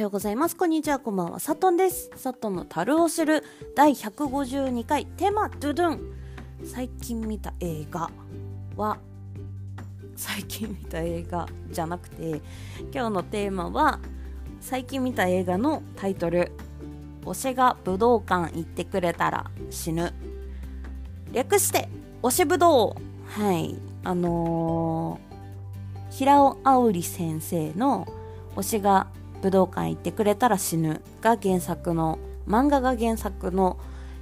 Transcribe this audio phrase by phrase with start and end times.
[0.00, 0.56] ようございます。
[0.56, 1.38] こんにちは、こんばんは。
[1.38, 2.10] サトンです。
[2.16, 3.44] サトンの樽を知る
[3.76, 6.00] 第152回テーマドゥドゥン。
[6.64, 8.10] 最近見た映画
[8.76, 8.98] は、
[10.16, 12.40] 最近見た映画じゃなくて、
[12.92, 14.00] 今日のテーマは、
[14.60, 16.52] 最近見た映画のタイトル、
[17.24, 20.14] 推しが武道館行ってくれたら死ぬ。
[21.32, 21.88] 略して、
[22.22, 22.96] 推し武道。
[23.26, 23.76] はい。
[24.02, 28.08] あのー、平尾あおり先生の
[28.56, 29.06] 推しが
[29.42, 33.78] 武道館行ってくれたら死ぬが原作の漫画が原作の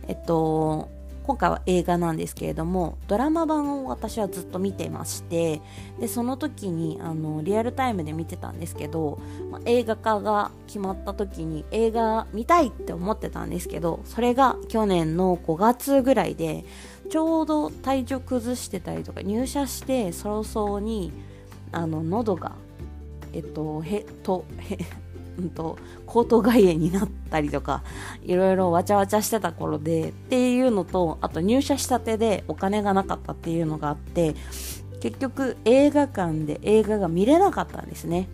[0.06, 0.88] えっと
[1.28, 5.60] 今回は映画なんですけれどもドラマ版を私はずっと見てまして
[6.00, 16.64] でその時にあのリアルタイムで見てたんですけど、まあ、映画化が決まった時に映画見たいって思ってたんですけどそれが去年の5月ぐらいで
[17.10, 21.12] ちょうど体調崩してたりとか入社して早々に
[21.72, 22.52] あの喉が
[23.34, 24.78] えっとへとへ
[25.38, 27.82] うんと、口頭外炎になったりとか、
[28.22, 34.34] いろいろわちゃわちゃしてた頃で、っていうのと、あと入社したてでお金がなかったっていうのがあって、
[35.00, 38.28] 結局映画館で映画が見れなかったんですね。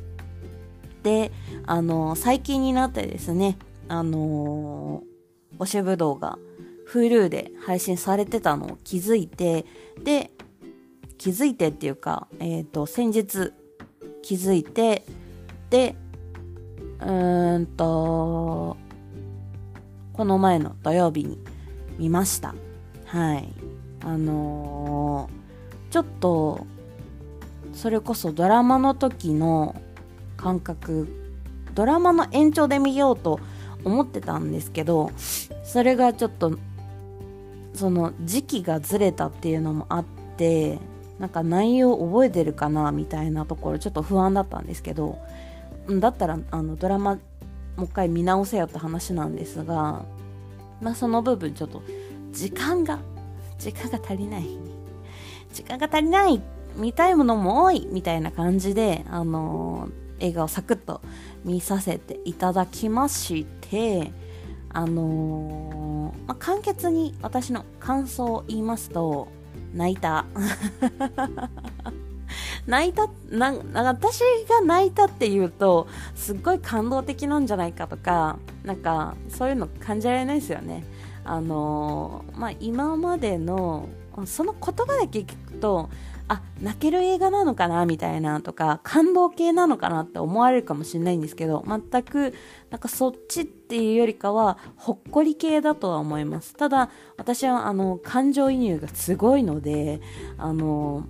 [1.02, 1.30] で、
[1.66, 6.38] あの、最近になってですね、あのー、推しぶどうが
[6.90, 9.66] Hulu で配信されてたのを気づいて、
[10.02, 10.30] で、
[11.18, 13.52] 気づいてっていうか、えっ、ー、と、先日
[14.22, 15.04] 気づいて、
[15.70, 15.96] で、
[17.04, 18.76] うーんと、
[20.14, 21.38] この前の土曜日に
[21.98, 22.54] 見ました。
[23.04, 23.52] はい。
[24.02, 26.66] あのー、ちょっと、
[27.72, 29.74] それこそドラマの時の
[30.36, 31.08] 感覚、
[31.74, 33.38] ドラマの延長で見ようと
[33.84, 35.10] 思ってたんですけど、
[35.62, 36.56] それがちょっと、
[37.74, 40.04] その時期がずれたっていうのもあっ
[40.36, 40.78] て、
[41.18, 45.18] なんか内容覚えてるかなみたいなところちょっと不安だったんですけど、
[45.88, 47.16] だったらあのドラマ
[47.76, 50.04] もう一回見直せよって話なんですが、
[50.80, 51.82] まあ、その部分ちょっと
[52.32, 53.00] 時間が
[53.58, 54.46] 時間が足りない
[55.52, 56.40] 時間が足りない
[56.76, 61.00] 見たいものも多いみたいな感じで、あの、映画をサクッと
[61.44, 64.12] 見させていただきまして
[64.70, 69.28] あの、まあ、簡潔に私の感想を言いますと
[69.74, 70.24] 泣いた。
[72.66, 73.52] 泣いたな
[73.84, 80.84] 私が泣いたっていうとすっごい感動的なんじゃないかとかなんかそういうの感じられないですよね。
[81.24, 83.88] あのまあ今までの
[84.26, 85.88] その言葉だけ聞くと
[86.26, 92.34] あ泣ける映画なのかなみたいなとか感動系なのかなって思われるかもしれないんですけど全く
[92.70, 96.54] なんかそっちっていうよりかはほっこり系だとは思います。
[96.54, 100.00] ただ私はあの感情移入がすごいので
[100.38, 101.04] あの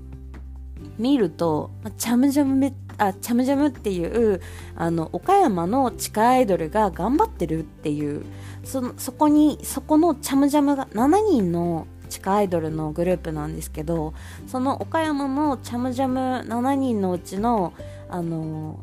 [0.99, 4.41] 見ると、チャムジャムめあチャムジャムっていう
[4.77, 8.25] あの岡山の地下アイドルが頑張ってるっていう
[8.63, 14.15] そのそこにそこのチャムジャムが7人の地下アイドルのグループなんですけど
[14.47, 17.73] その岡山のチャムジャム7人のうちの
[18.09, 18.79] あの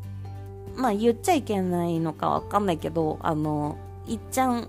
[0.76, 4.68] まあ言っちゃいけないのかわかんないけどあのいっちゃん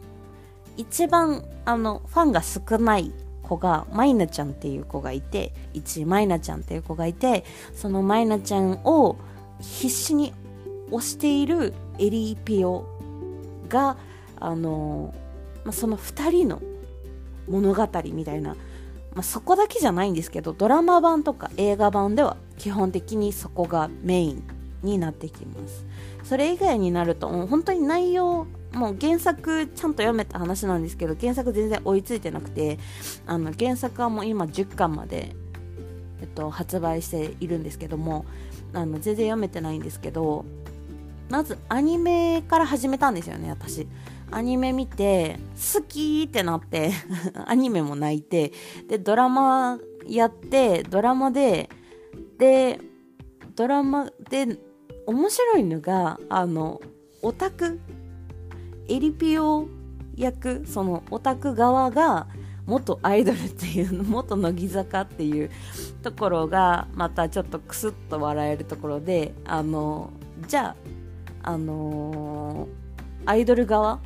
[0.78, 3.12] 一番あのファンが少ない
[3.54, 7.44] 子がマイナちゃんっていう子がいて1位マイナちゃんっていう子がいて
[7.74, 9.18] そのマイナちゃんを
[9.60, 10.34] 必死に
[10.90, 12.86] 推しているエリーピオ
[13.70, 13.98] が
[14.40, 15.14] あの、
[15.64, 16.62] まあ、その2人の
[17.48, 18.56] 物語みたいな、
[19.14, 24.44] まあ、そこだけじゃないんですけどドラマ版とか映画版では基本的にそこがメイン
[24.82, 25.86] になってきます。
[26.24, 32.80] それ以外になると本当に内容もう原作ちゃんと読めた話なんですけど原作全然追いついてなくて
[33.26, 35.36] あの原作はもう今10巻まで、
[36.22, 38.26] えっと、発売しているんですけども
[38.74, 40.46] あの全然読めてないんですけど
[41.30, 43.88] まずアニメから始めたんですよね私。
[44.32, 45.38] アニメ見て
[45.76, 46.92] 好きってなって
[47.46, 48.52] アニメも泣いて
[48.88, 51.70] でドラマやってドラマで
[52.40, 52.80] で
[53.56, 54.58] ドラマで
[55.06, 56.82] 面白いのがあの
[57.22, 57.80] オタク
[58.88, 59.68] エリピオ
[60.16, 62.28] 役そのオタク側が
[62.66, 65.50] 元アイドルっていうの元乃木坂っていう
[66.02, 70.12] ところがまたちょっとクスッと笑えるところであの
[70.48, 70.76] じゃ
[71.44, 74.00] ああのー、アイドル側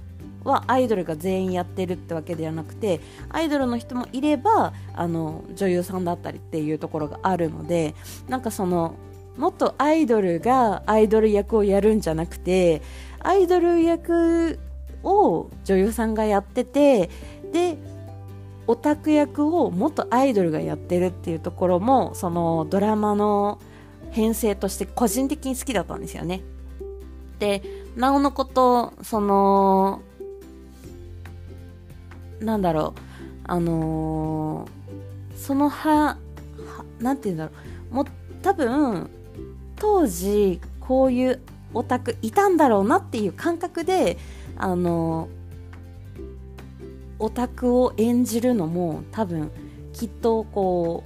[0.43, 7.93] はアイドルが全員やってるってわけではなくてアイドルの人もいればあの女優さんだったりっていうところがあるので
[8.27, 8.95] なんかその
[9.37, 12.81] 元アイドルがアイドル役をやるんじゃなくて
[13.19, 14.59] アイドル役
[15.07, 17.09] を女優さんがやってて
[17.51, 17.77] で
[18.67, 23.59] オタク役を元アイドルがやってるっていうところもそのドラマの
[24.11, 26.41] 編成として個人的に好きだったんですよね。
[27.39, 27.61] で
[27.97, 30.03] なおのこと、その、
[32.39, 33.01] なんだろう、
[33.45, 36.17] あのー、そのは、
[36.99, 37.51] なんて言うんだろ
[37.91, 38.05] う、も
[38.43, 39.09] 多分、
[39.77, 41.41] 当時、こういう
[41.73, 44.19] オタクいたんだろうなっていう感覚で、
[44.57, 45.29] あの、
[47.19, 49.51] オタクを演じるのも多分、
[49.93, 51.03] きっとこ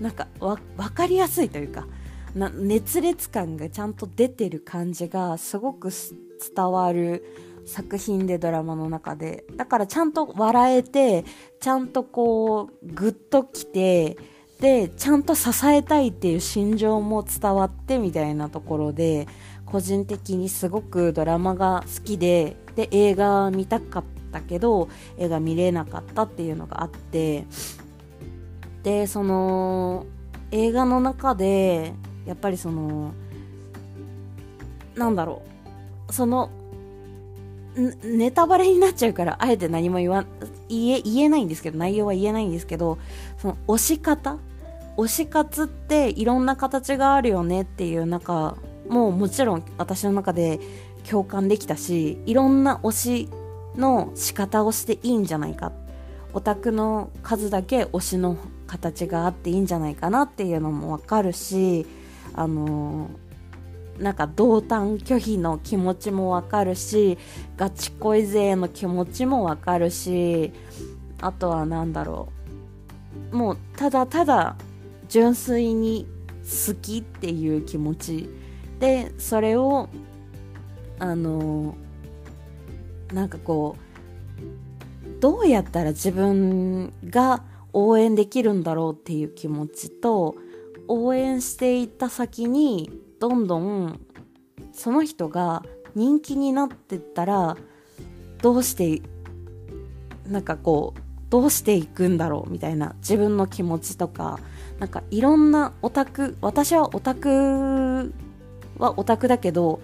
[0.00, 1.86] う、なんか分かりやすいというか、
[2.34, 7.24] な熱烈感がちゃんと出てる感じがすごく伝わる
[7.66, 9.44] 作品でドラマの中で。
[9.56, 11.24] だからちゃんと笑えて
[11.60, 14.16] ちゃんとこうグッときて
[14.60, 19.26] でちゃんと支えたいっていう心情も伝わってみたいなところで
[19.70, 24.88] 個人的にすごくドラマが好きでで映画見たかったけど
[25.18, 27.46] 映画見れなかったっていうのがあって
[28.82, 30.06] でその
[30.50, 31.92] 映画の中で
[32.26, 33.12] やっぱりその
[34.96, 35.42] なんだろ
[36.08, 36.50] うその
[38.02, 40.24] ネタバレになっちゃうからあえて何も言わ
[40.68, 42.98] 言え言えないんですけど内容は言えないんですけど
[43.38, 44.38] その推し方？
[44.96, 48.56] 推し活っていろんな形があるよねっていう中
[48.90, 50.60] ももちろん私の中で
[51.08, 53.28] 共感できたしいろんな推し
[53.76, 55.72] の仕方をしていいんじゃないか。
[56.32, 61.86] オタクの数だけ推しの形があっていいんじゃないかなっていうのもわかるし
[62.34, 63.10] あの
[63.98, 67.18] なんか同担拒否の気持ちもわかるし
[67.56, 70.52] ガチ恋勢の気持ちもわかるし
[71.20, 72.28] あとは何だろ
[73.32, 73.36] う。
[73.36, 74.56] もうただただ
[75.08, 76.06] 純粋に
[76.42, 78.30] 好きっていう気持ち
[78.80, 79.88] でそれを
[80.98, 81.76] あの
[83.12, 87.42] なんかこうどうやったら自分が
[87.72, 90.34] 応援できるんだろうっていう気持ちと
[90.88, 92.90] 応援していった先に
[93.20, 94.00] どんどん
[94.72, 95.62] その人が
[95.94, 97.56] 人気になってったら
[98.42, 99.02] どうして
[100.26, 104.40] なんかこうどうしていくんだろうみたいな自分の気持ちとか
[104.78, 108.12] なんかいろんなオタク私はオタク
[108.80, 109.80] はオタクだけど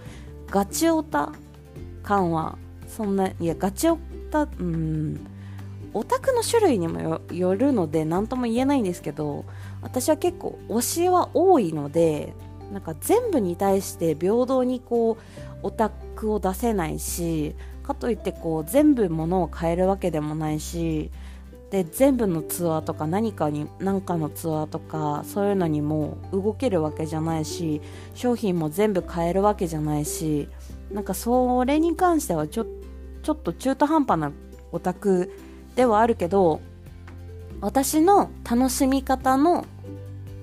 [0.49, 1.33] ガチオタ
[2.03, 2.59] 感は
[2.89, 3.99] そんないやガチオ
[4.31, 5.27] タうん
[5.95, 9.45] オタクの種類にもよるので何とも言えないんですけど
[9.81, 12.35] 私は結構推しは多いので
[12.73, 15.17] なんか全部に対して平等にこう
[15.63, 21.11] オタクを出せないしかといってこう全部物を変えるわけでもないし
[21.71, 27.81] で全部のツアーとか何かに何かのツアーとかそういうのにも動けるわけじゃないし
[28.15, 30.49] 商品も全部買えるわけじゃないし
[30.93, 32.67] なんかそれに関してはちょ
[33.23, 34.33] ちょっと中途半端な
[34.71, 35.33] オタク
[35.75, 36.61] ではあるけど
[37.61, 39.67] 私の楽しみ方の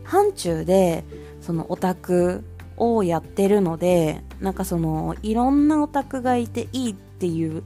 [0.03, 1.05] 範疇で
[1.39, 2.43] そのオタク
[2.75, 7.63] をやってるのでなんかそのいろんなオタクがいていいっていう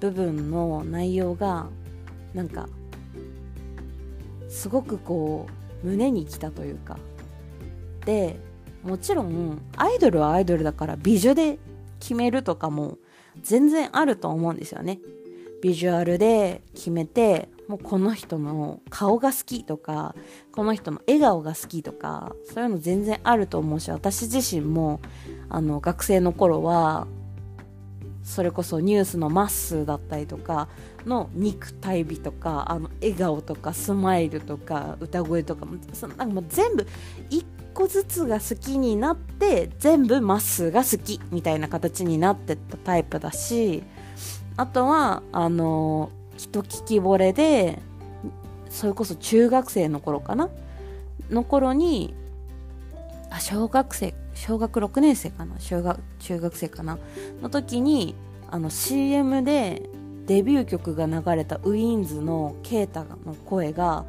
[0.00, 1.66] 部分の内容が
[2.32, 2.68] なんか
[4.54, 5.46] すごくこ
[5.82, 6.96] う胸にきたというか。
[8.06, 8.38] で
[8.84, 11.58] もちろんアイドルはアイドルだから美女で
[12.00, 12.98] 決めるとかも
[13.42, 15.00] 全然あると思うんですよね。
[15.62, 20.14] ビジュアルで決めてもうこの人の顔が好きとか
[20.52, 25.00] この人の笑顔が好きとかそういうの全然あると思うし私自身も
[25.48, 27.06] あの学生の頃は
[28.22, 30.68] それこそニュースのまっすーだったりとか
[31.06, 36.86] の肉体美とかあの笑顔とかスマイルとか歌声とかもそなんかもう全部
[37.30, 37.44] 一
[37.74, 43.82] 個ずつが好きになって全部まっすーが好きみたいな形になってったタイプだし
[44.56, 47.80] あとはあのきっと聞き惚れで
[48.70, 50.48] それこそ中学生の頃かな？
[51.30, 52.14] の頃に
[53.30, 55.54] あ小学生小学6年生かな？
[55.58, 56.98] 小学中学生かな？
[57.40, 58.14] の時に
[58.50, 59.88] あの CM で
[60.26, 64.04] デビュー曲が流れたウィーンズのケータの声が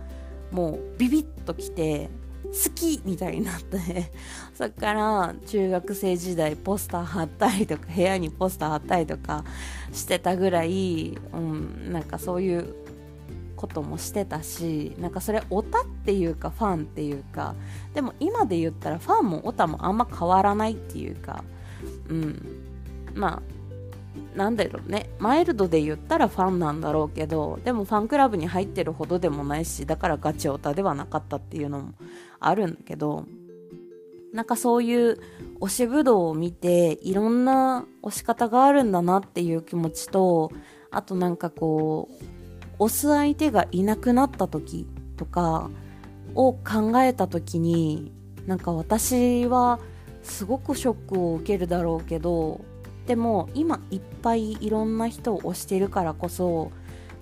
[0.51, 2.09] もうビビッときて
[2.43, 4.11] 好きみたいになって
[4.55, 9.43] そっから中学生時代ポスター貼ったりとか部屋にポスター貼ったりとか
[9.91, 12.73] してたぐらい、うん、なんかそういう
[13.55, 17.55] こともしてたしなんかそれオタっていうかファンっていうか
[17.93, 21.43] でも今で言ったらファンもオタもあんま変わらないっていうか
[22.09, 22.41] うん
[23.13, 23.54] まあ
[24.35, 25.09] なんだろうね。
[25.19, 31.93] マイルドで言ったらファンなんだろうけどでもファンクラブに入ってるほどでもないしだからガチオタではなかったっていうのも
[32.39, 33.25] あるんだけど
[34.33, 35.17] なんかそういう
[35.61, 40.51] 推しぶどうを見ていろんな推し方があるんだなっていう気持ちと
[40.91, 42.09] あとなんかこ
[42.79, 45.69] う推す相手がいなくなった時とか
[46.35, 48.11] を考えた時に
[48.45, 49.79] なんか私は
[50.21, 52.61] すごくショックを受けるだろうけど
[53.05, 56.71] でも今いっぱいいろんな人を推してるからこそ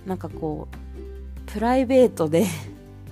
[0.05, 2.45] なんかこうプライベートで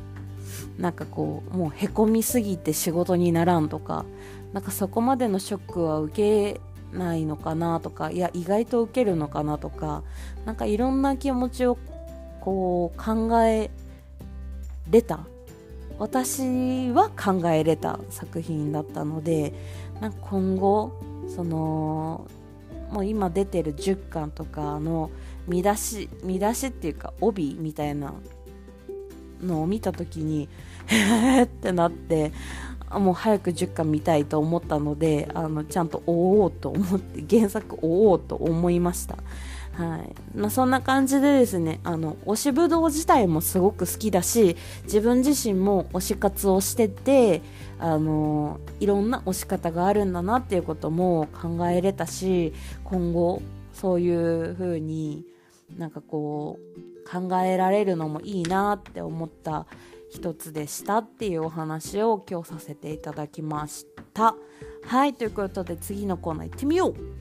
[0.77, 4.05] なんかこうもうへこみすぎて仕事にならんとか
[4.53, 6.61] なんかそこまでのショックは受け
[6.97, 10.03] ないのかなとかいや意外と受けるのかなとか
[10.45, 11.77] なんかいろんな気持ちを
[12.41, 13.69] こう考え
[14.89, 15.19] れた。
[15.99, 19.53] 私は考えれた作品だったので
[19.99, 20.93] なんか今後
[21.27, 22.25] その
[22.91, 25.09] もう今出てる10巻とかの
[25.47, 28.13] 見出し見出しっていうか帯みたいな
[29.41, 30.49] のを見た時に
[30.87, 32.31] へー ってなって
[32.91, 39.17] もう早く10巻見たいと思ったのであのちゃんと追おうと思って原作追おうと思いました。
[39.73, 40.37] はい。
[40.37, 47.41] まあ、そんな感じでですねあの推しぶどう自体もすごく好きだし自分自身も推し活をしてて
[47.79, 53.41] あのいろんな推し方があるんだなっていうことも考えれたし今後
[53.73, 55.25] そういう風に
[55.77, 59.65] なんかこう考えられるのもいいなって思った
[60.09, 64.35] 一つでしたっていうお話を今日させていただきました。
[64.83, 67.20] はいということで次のコーナー行ってみよう。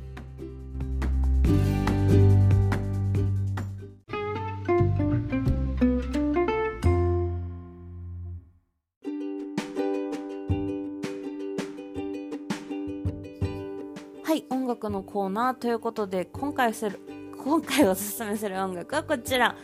[15.00, 17.00] のコーナーということで今回する
[17.42, 19.56] 今回おすすめする音楽はこちら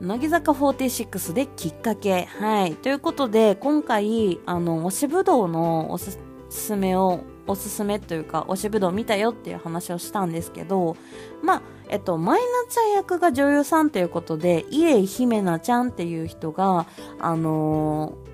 [0.00, 2.24] 乃木坂46できっかけ。
[2.24, 2.74] はい。
[2.74, 6.18] ということで、今回、あの、推しぶどうのおす
[6.50, 10.96] すめを、おすすめというか、推しぶどう見たよっていう話をしたんですけど、
[11.40, 16.86] まあ、えっと、マイナちゃん役が女優さんということで、家井姫奈ちゃんっていう人が、
[17.20, 18.31] あのー、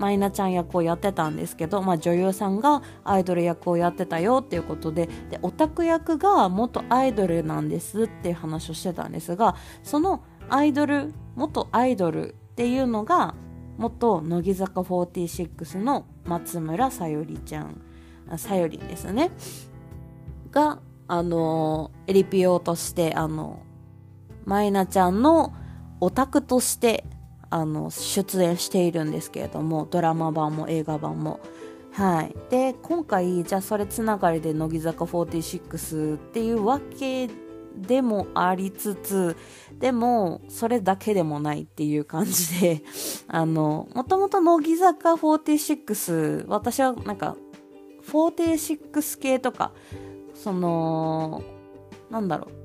[0.00, 13.34] マイナちゃん役をやってたんですけど、まあ、女優さんがアイドル役をやってたよっていうことででオタク役が元アイドルなんですっていう話をしてたんですがそのアイドル元アイドルっていうのが
[13.76, 17.82] 元乃木坂46の松村さゆりちゃん
[18.36, 19.30] さゆりですね。
[20.50, 23.62] があのエリピオとしてあの
[24.44, 25.54] マイナちゃんの
[26.00, 27.04] オタクとして
[27.50, 31.40] あの出演しているんですけれどもドラマ版も映画版も。
[31.92, 37.28] はい、で今回じゃあそれつながりで乃木坂46っていうわけ
[37.76, 39.36] でもありつつ
[39.78, 42.82] でもそれだけでもないっていう感じで
[43.26, 47.36] あのもともと乃木坂46私はなんか
[48.06, 49.72] 46系とか
[50.32, 51.42] その
[52.08, 52.60] なんだろう。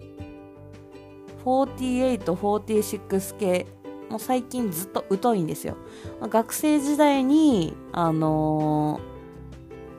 [1.45, 3.67] 48、46系
[4.09, 5.77] もう最近ずっと疎いんですよ。
[6.21, 8.99] 学生時代にあの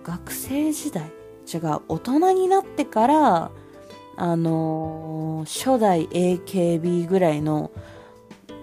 [0.03, 1.11] ー、学生時代？
[1.53, 3.51] 違う大人になってから
[4.17, 7.71] あのー、初代 AKB ぐらいの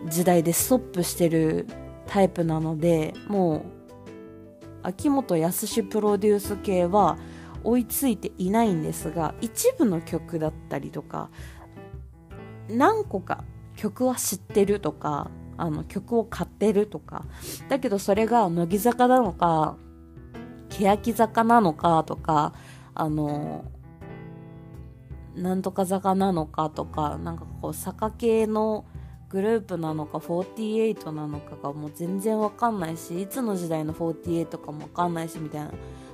[0.10, 1.68] 時代でストップしてる
[2.08, 3.64] タイプなのでもう
[4.84, 7.18] 秋元康プロデュース系は
[7.64, 11.30] 追いついていないんですが一部の曲だったりとか
[12.68, 13.46] 何個か
[13.84, 17.25] 曲は知ってるとかあの曲を買ってるとか
[17.68, 19.75] だけどそれが乃木坂なのか
[20.70, 22.54] 欅坂なのかとか
[22.96, 23.66] あの
[25.36, 28.86] なんとか坂なのかとかなんかこう坂系の
[29.28, 35.72] グループなのか48なのかがもう全然わかんないしいつの時代の48かもわかんないしみたいな。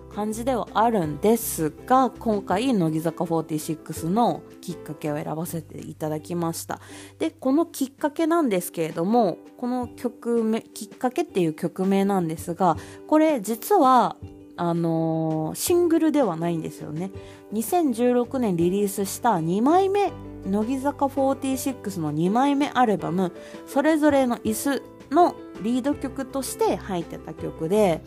[0.10, 6.80] 感じではあるんですが今回乃木坂46のきっかけを選ばせていただきました。
[7.20, 14.18] でこのきっかけなんですけれどもこの曲名きっかけっていう曲名なんですがこれ実は
[14.58, 17.12] あのー、シングルではないんですよね。
[17.54, 20.12] 2016年リリースした2枚目
[20.46, 23.32] 乃木坂46の2枚目アルバム
[23.68, 28.04] 「それぞれの椅子」のリード曲として入ってた曲で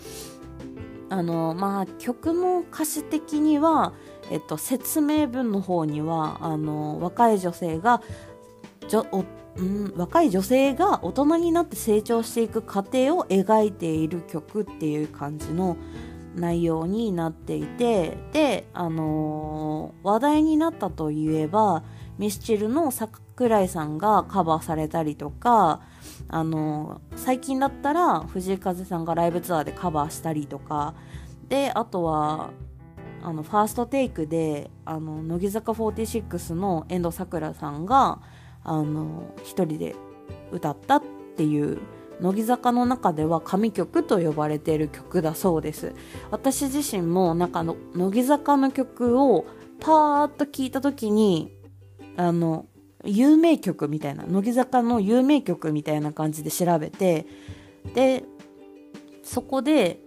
[1.13, 3.93] あのまあ曲の歌詞的には、
[4.31, 8.03] えっと、説明文の方にはあの若い女性が
[8.89, 15.77] じょおうん、若い女性が大人になって成長していく過程を描いている曲っていう感じの
[16.35, 21.85] 内容になっていてで、あの、話題になったといえば
[22.17, 25.83] ミスチルの桜井さんがカバーされたりとか、
[26.29, 30.95] あの、最近だったら藤井風さんがライブツアーでカバーしたりとか
[31.49, 32.51] であとは
[33.23, 38.21] あのファーストテイクであの乃木坂46の遠藤さくらさんが
[38.65, 39.95] あの一人で
[40.51, 41.03] 歌ったっ
[41.37, 41.79] ていう
[42.21, 45.93] 乃木坂の中では神曲と呼ばれている曲だそうです。
[46.31, 49.45] 私自身もなんかの乃木坂の曲を
[49.81, 51.53] パーッと聞いた時に
[52.17, 52.67] あの
[53.05, 57.27] 有名曲みたいな乃木坂の有名曲みたいな感じで調べて
[57.95, 58.25] で
[59.23, 60.01] そこで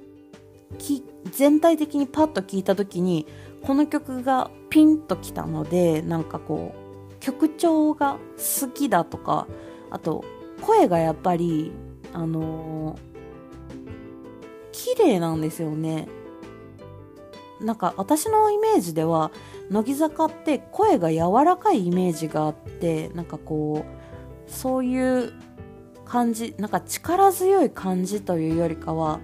[0.78, 3.26] き全体的にパッと聞いた時に
[3.62, 6.76] この曲がピンときたのでなんかこ
[7.12, 9.48] う曲調が好きだとか
[9.90, 10.24] あと
[10.62, 11.72] 声がやっぱり
[12.14, 13.00] あのー、
[14.72, 16.08] 綺麗なんですよね。
[17.62, 19.32] なんか私のイメージでは
[19.70, 25.34] 乃木坂って声が柔らかいイメージがあってなんかこうそういう
[26.06, 29.20] 感じなんか力強い感じというよりかは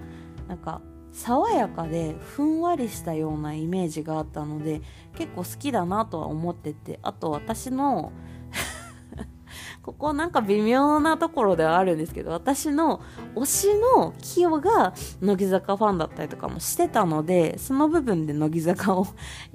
[0.48, 0.80] なんか
[1.12, 4.80] 爽やかでふんわりしたようなイメージがあったので
[5.14, 8.12] 結構好きだなとは思っててあと私の
[9.82, 13.02] ここなんか微妙なところではあるんですけど私の
[13.34, 19.06] 推しのキヨが乃木坂ファンだったりとかもしてたのでその部分で乃木坂を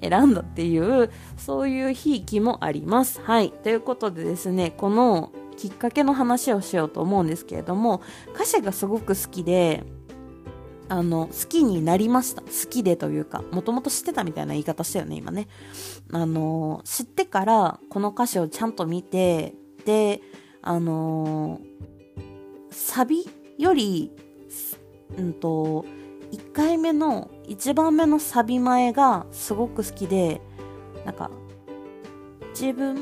[0.01, 8.01] 選んだっていうそういうひいきもありますはいということでですねこのきっかけの話をしようと思うんですけれども
[8.35, 9.83] 歌詞がすごく好きで
[10.89, 12.41] あの、好きになりました。
[12.41, 15.47] 好きでというか、もともと知ってたみたいな言い方したよね、今ね。
[16.13, 19.53] あの、知ってからこの歌詞をちゃんと見て、
[19.87, 20.21] で、
[20.61, 21.61] あの
[22.69, 23.25] サビ
[23.57, 24.11] より、
[25.17, 25.85] うんと、
[26.33, 30.41] 1回目の、1番目のサビ前がすごく好きで、
[31.05, 31.31] なんか、
[32.49, 32.95] 自分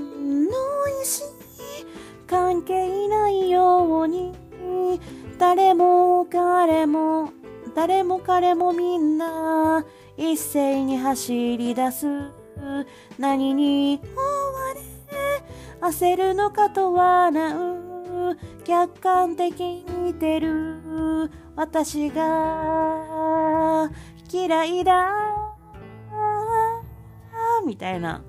[0.45, 1.25] の意思
[2.27, 4.31] 関係ないように、
[5.39, 7.31] 誰も彼も
[7.75, 9.83] 誰も彼もみんな
[10.15, 12.05] 一斉に走り出す
[13.17, 14.95] 何に追われ
[15.85, 21.29] 焦るのかと笑う客観的に見てる。
[21.55, 23.91] 私が
[24.31, 25.11] 嫌いだ。
[27.67, 28.23] みたいな。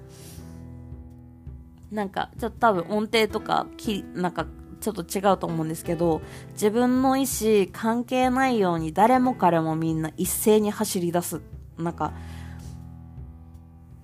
[1.90, 4.46] なんかちょっと多分音程とかきなんか
[4.80, 6.20] ちょっと違うと思うんですけど、
[6.52, 11.40] 自分の意思関係ないように誰も彼もみんな一斉に走り出す。
[11.78, 12.12] なんか、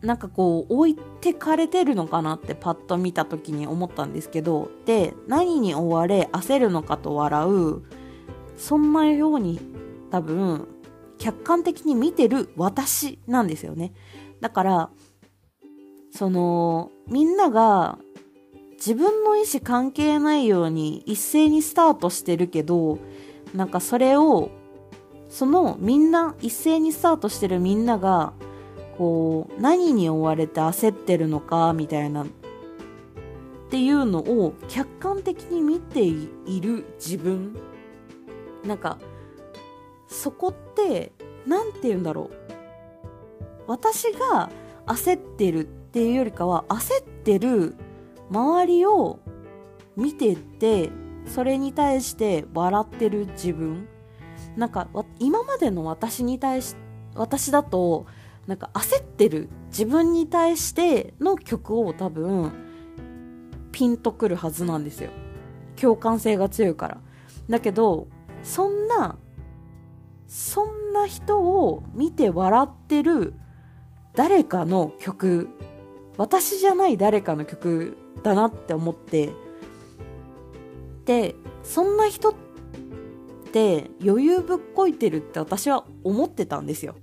[0.02, 7.82] なんかこう置いてかれてるのかなってパッと見た時に思ったんですけど、で、何に追われ焦るのかと笑う、
[8.56, 9.60] そんなように
[10.10, 10.66] 多分
[11.18, 13.92] 客観的に見てる私なんですよね。
[14.40, 14.90] だから、
[16.10, 17.98] その、みんなが
[18.84, 22.98] 自分の意思関係ないように一斉にスタートしてるけど
[23.54, 24.50] なんかそれを
[25.30, 28.32] そのみんな一斉にスタートしてるみんなが
[29.02, 32.26] こう何に追われて焦ってるのかみたいなっ
[33.68, 37.58] ていうのを客観的に見ている自分。
[38.64, 38.98] なんか
[40.06, 41.10] そこって
[41.48, 42.30] 何て言うんだろう。
[43.66, 44.50] 私が
[44.86, 47.74] 焦ってるっていうよりかは焦ってる
[48.30, 49.18] 周りを
[49.96, 50.90] 見てて
[51.26, 53.88] それに対して笑ってる自分。
[54.56, 54.86] なんか
[55.18, 56.76] 今までの私に対し
[57.16, 58.06] 私だと
[58.46, 62.52] なんか焦ってる自分に対しての曲を多分
[63.70, 65.10] ピンとくるはずなんですよ。
[65.80, 67.00] 共感性が強いから。
[67.48, 68.08] だけど
[68.42, 69.16] そんな
[70.26, 73.34] そんな人を見て笑ってる
[74.14, 75.48] 誰かの曲
[76.16, 79.32] 私じゃない誰かの曲だなって思って
[81.04, 82.34] でそんな人っ
[83.52, 86.94] て余裕ぶっこいてるって私は思ってたんですよ。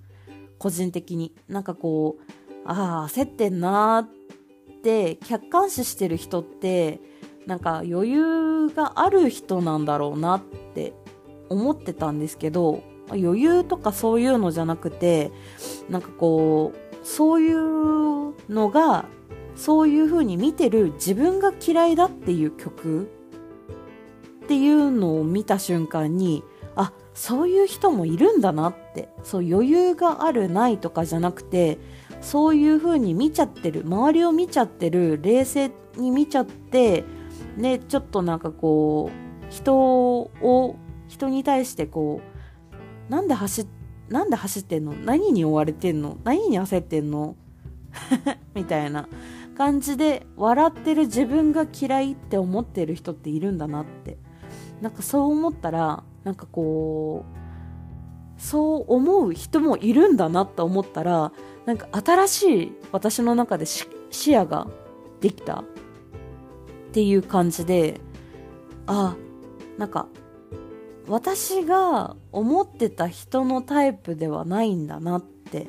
[0.60, 1.34] 個人的に。
[1.48, 2.32] なんかこう
[2.65, 7.00] ああ焦ってんなって客観視してる人って
[7.48, 10.41] なんか余裕がある人なんだろうなっ
[10.76, 10.93] て
[11.50, 15.32] 思ってたんですけど余裕とかそういうのじゃなくて
[15.89, 19.06] なんかこうそういうのが
[19.56, 23.10] そういう風に見てる自分が嫌いだっていう曲
[24.43, 26.43] っていうのを見た瞬間に
[27.19, 31.77] そういう人もいるんだなってそう余裕があるないとかじゃなくて
[32.21, 37.03] そういう風に見ちゃってる周りを見ちゃってる冷静に見ちゃって
[37.58, 40.77] ねちょっとなんかこう人を
[41.10, 42.21] 人に対してこ
[43.10, 43.67] うなんで走
[44.08, 44.93] なんで走ってんの？
[44.93, 46.17] 何に追われてんの？
[46.23, 47.36] 何に焦ってんの？
[48.55, 49.10] みたいな
[49.58, 54.17] 感じで笑ってる自分が嫌いって思ってる人っているんだなって。
[54.82, 57.26] なんかそう思ったらなんかこ
[58.38, 61.32] うそう思う人もいるんだなって思ったら
[61.65, 63.88] なんか新しい私の中で視
[64.32, 64.68] 野が
[65.20, 65.63] できたっ
[66.94, 68.00] ていう感じで
[68.88, 69.15] あ
[69.78, 70.08] なんか
[71.08, 75.68] 私が思ってた人のタイプではないんだなって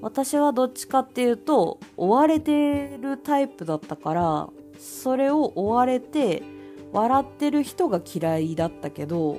[0.00, 6.42] 私はどっちかっていうと追われてるタイプだったからそれを追われて
[6.92, 9.38] 笑ってる人が嫌いだったけど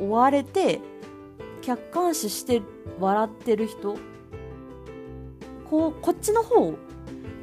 [0.00, 0.80] 追われて
[1.60, 2.62] 客観視して
[2.98, 3.96] 笑ってる人
[5.68, 6.74] こうこっちの方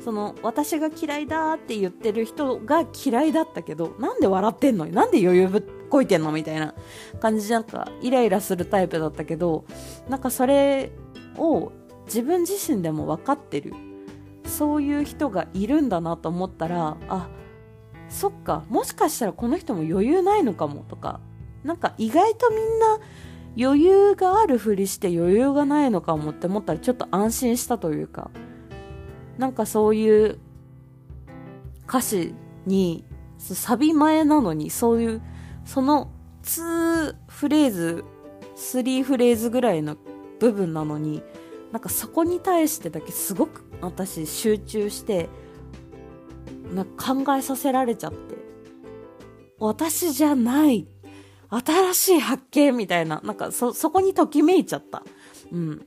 [0.04, 4.86] その私が嫌いだって言ってる人が嫌いだったけどなんで笑ってんの？
[4.86, 6.32] なんで余裕ぶっこいてんの？
[6.32, 6.73] みたいな
[7.19, 9.65] 感じでなんかイライラするタイプだったけど
[10.10, 10.91] なんかそれ
[11.38, 11.71] を
[12.06, 13.73] 自分自身でも分かってる。
[14.43, 17.30] そういう人がいるんだなと思ったらあ
[18.12, 21.21] そっかもしかしたらこの人も余裕ないのかもとか
[21.63, 23.00] なんか意外とみんな
[23.58, 28.30] 余裕があるふりして余裕がないのかもって思ったらちょっと安心したというか
[29.38, 30.39] なんかそういう
[31.88, 33.06] 歌詞に
[33.38, 35.21] サビ前なのにそういう
[35.65, 36.12] その
[36.43, 38.04] 2フレーズ
[38.56, 39.97] 3フレーズぐらいの
[40.39, 41.24] 部分なのに
[41.71, 45.30] なんかそこに対してだけすごく私集中して
[46.72, 48.36] なんか考えさせられちゃって。
[49.60, 50.88] 私じゃない。
[51.50, 53.22] 新しい発見みたいな。
[53.24, 55.04] なんかそそこにときめいちゃった。
[55.52, 55.86] うん。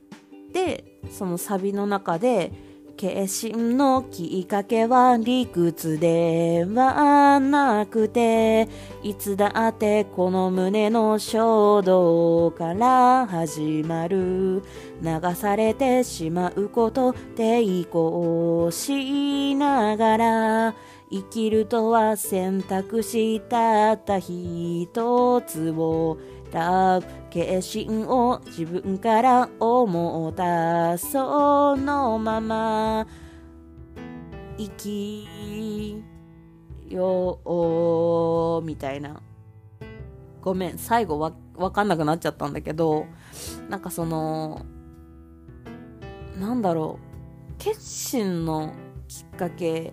[0.53, 2.51] でそのサビの中で
[2.97, 8.69] 決心のきっかけは理屈ではなくて、
[9.03, 14.63] いつだってこの胸の衝動から始まる。
[15.01, 20.75] 流されてしまうこと抵抗しながら、
[21.11, 24.87] 生きるとは選択したった一
[25.45, 26.17] つを
[26.55, 33.05] ラブ決心を自分から思ったそのまま
[34.57, 36.01] 生き
[36.87, 39.21] ようみたいな。
[40.41, 43.07] ごめん最後わわかんなくなっちゃったんだけど
[43.67, 44.63] なんかその
[46.39, 46.99] なんだろ
[47.49, 48.73] う決心の
[49.07, 49.91] きっかけ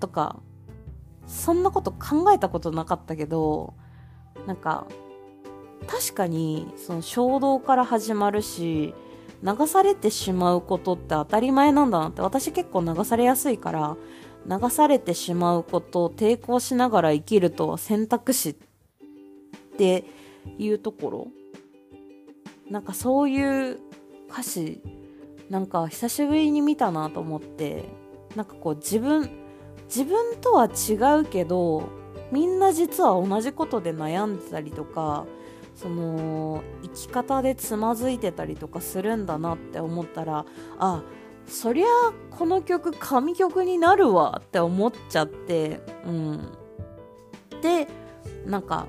[0.00, 0.40] とか
[1.26, 3.74] そんなこと考えたことなかったけど
[4.46, 4.86] なんか
[5.86, 8.94] 確かにその衝動から始まるし
[9.42, 13.96] 流されてしまうことって当たり前なんだなって私結構流されやすいから
[14.46, 18.54] 流されてしまうこと抵抗しながら生きるとは選択肢っ
[19.76, 20.04] て
[20.58, 21.28] いうところ。
[22.70, 23.78] なんかそういう
[24.30, 24.80] 歌詞
[25.50, 27.84] なんか久しぶりに見たなと思って
[28.34, 29.28] なんかこう自分
[29.84, 31.90] 自分とは違うけど
[32.30, 35.26] みんな実は同じことで悩んでたりとか
[35.82, 40.46] その生き方でつまずいてたりとかするんだなって思ったら
[40.78, 41.02] あ
[41.46, 41.86] そりゃ
[42.30, 46.52] この曲神曲になるわって思っちゃってうん。
[47.62, 47.88] で
[48.46, 48.86] なんか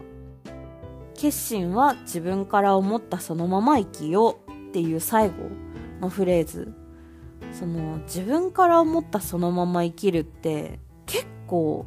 [1.16, 5.36] 決心は自分から思ったそのまま生きようっていう最後
[6.00, 6.74] のフレーズ。
[7.52, 11.86] その自分から思ったそのまま生きるって結構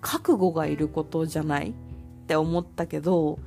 [0.00, 1.72] 覚悟がいることじゃないっ
[2.26, 3.38] て思ったけど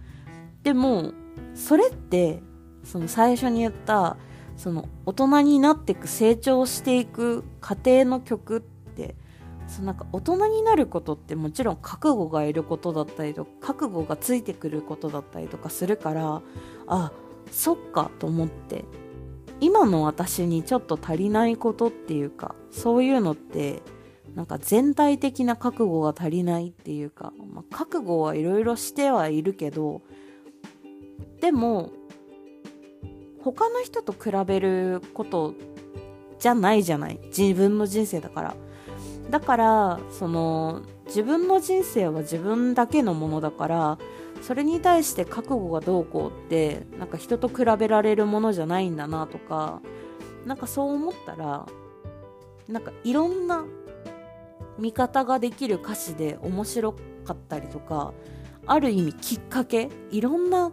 [0.63, 1.11] でも
[1.53, 2.41] それって
[2.83, 4.17] その最初に言った
[4.57, 9.15] その大人になっていく成長していく過程の曲って
[9.67, 16.41] そのなんか大人になることってもちろん覚悟がいることだったりとか覚悟がついてくることだったりとかするから
[16.87, 17.11] あ
[17.51, 18.85] そっかと思って
[19.59, 23.81] 今の私にちょっと足りないことっていうかそういうのって
[24.35, 30.01] なんか全体的な覚悟が足りないっていうか、まあ、覚悟はいろいろしてはいるけど
[31.41, 31.91] でも
[33.41, 35.53] 他の人と比べること
[36.39, 37.19] じゃないじゃない？
[37.37, 38.55] 自分の人生だから。
[39.29, 43.97] だからその自分の人生は自分だけのものだから
[44.41, 49.81] それに対して覚悟がどうこうってなんか人と比べられるものじゃないんだなとか
[50.45, 51.65] なんかそう思ったら
[52.67, 53.65] なんかいろんな
[54.77, 56.93] 見方ができる歌詞で面白
[57.25, 58.13] かったりとか
[58.67, 60.71] ある意味きっかけいろんな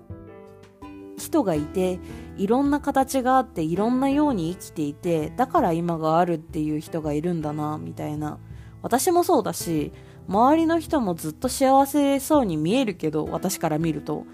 [1.21, 2.01] 人がいて
[2.37, 8.39] いろんな形があっていろんなように生きていてだから今があるっていう人がいるんだなみたいな。
[8.83, 9.93] 私もそうだし
[10.27, 14.25] 周りの人もずっと幸せそうに見えるけど私から見ると。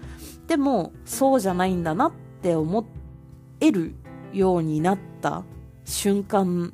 [0.47, 2.85] でもそうじゃないんだなって思
[3.59, 3.95] える
[4.31, 5.43] ようになった
[5.83, 6.73] 瞬間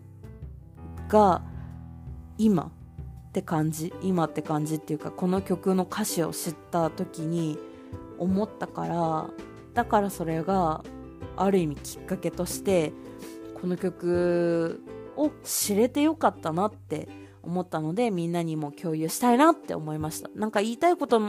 [1.10, 1.42] が
[2.38, 2.72] 今
[3.30, 7.58] って感じ今って感じっていうかこの曲の歌詞を知った時に
[8.20, 9.30] 思ったから
[9.74, 10.84] だからそれが
[11.36, 12.94] ある意味きっかけとして
[13.60, 14.84] この曲
[15.18, 17.08] を知れてよかったなって
[17.44, 20.30] 思ったので、みんなにも共有したいなって思いました。
[20.34, 21.20] なんか言いたいこと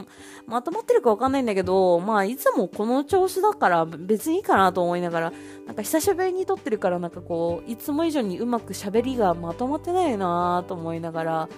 [0.47, 5.33] まとまってるかわかんないんだけど、まあいつもこの調子だから別にいいかなと思いながら、
[5.67, 11.49] なんか久しぶりに撮ってるからなんかこう、いつも以上にうまく喋りがまとまってないなと思いながら、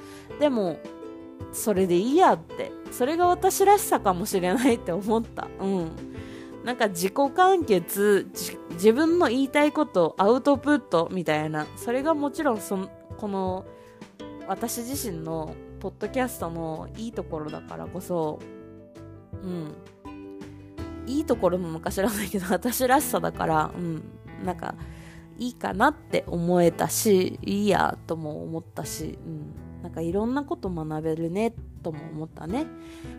[0.41, 0.79] でも、
[1.53, 5.49] それでいいやって、それが私らしさかもしれないって思った。
[5.61, 5.91] うん。
[6.67, 8.29] なんか自己完結、
[8.73, 13.65] 自分の言いたいことアウトプットみたいな、それがもちろんそ、この
[14.49, 18.41] 私自身のポッドキャストのいいところだからこそ、
[19.45, 19.75] うん。
[21.07, 24.03] いいところもか知らないけど、私らしさだから、うん。
[24.45, 24.75] なんか、
[25.39, 29.83] いいかなって思えたし、いいやとも思ったし、うん。
[29.85, 31.55] なんかいろんなこと学べるね
[31.87, 32.67] とも思ったね。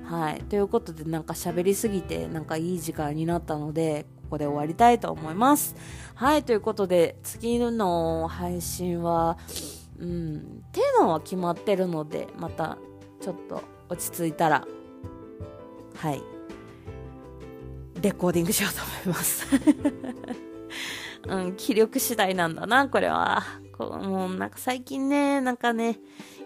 [0.09, 0.41] はい。
[0.41, 5.75] ということでなんか喋りすぎてなんかいい時間になったので、ここで終わりたいと思います。
[6.15, 6.43] はい。
[6.43, 9.37] ということで次の配信は、
[9.99, 12.77] うん、テーマは決まってるので、また
[13.21, 14.67] ちょっと落ち着いたら、
[15.95, 16.21] はい、
[18.01, 19.47] レコーディングしようと思います。
[21.25, 23.43] うん、気力次第なんだな、これは。
[23.77, 25.99] こうもうなんか最近ね、なんかね、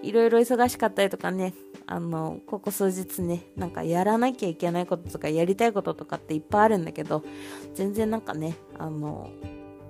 [0.03, 1.53] いろいろ忙しかったりとかね、
[1.91, 7.21] あの、ここ数日ね、なんかやらなきゃいけないこととかやりたいこととかっていっぱいあるんだけど、
[7.73, 9.29] 全然なんかね、あの、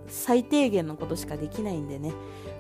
[0.08, 2.12] 最低限のことしかできないんでね、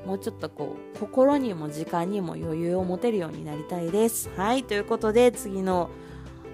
[0.05, 4.29] もうちょっとこう、心にも時間にも余裕を持てるようになりたいです。
[4.37, 5.89] はい、ということで次の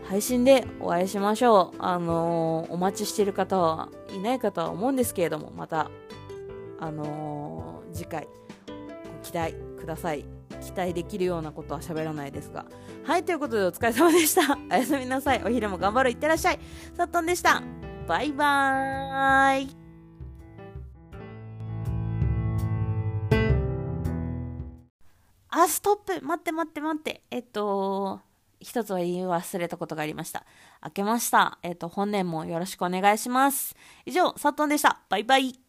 [0.06, 1.76] 配信でお会いしましょう。
[1.80, 5.92] あのー、お待ちしてる方はいないかとは思うんですけれども、また、
[6.80, 8.30] あのー、次回、
[8.66, 10.37] ご期待ください。
[10.78, 12.66] 期待できるようなことは喋らないですが。
[13.04, 14.56] はい、ということでお疲れ様でした。
[14.70, 15.44] おやすみなさい。
[15.44, 16.12] お昼も頑張る。
[16.12, 16.60] いってらっしゃい。
[16.94, 17.64] さっとんでした。
[18.08, 19.76] バイバーイ。
[25.50, 27.24] あ、ストップ待って待って待って。
[27.32, 28.22] えっと、
[28.60, 30.46] 一つは言い忘れたことがありました。
[30.84, 31.58] 明けました。
[31.64, 33.76] えっと、本年もよろしくお願いします。
[34.06, 35.02] 以上、佐藤でした。
[35.10, 35.67] バイバイ。